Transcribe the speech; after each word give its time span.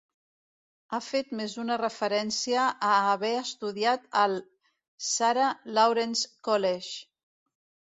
Ha 0.93 0.99
fet 1.07 1.27
més 1.39 1.51
d'una 1.57 1.77
referència 1.81 2.63
a 2.87 2.95
haver 3.11 3.31
estudiat 3.43 4.09
al 4.23 4.35
Sarah 5.11 5.53
Lawrence 5.79 6.35
College. 6.51 6.99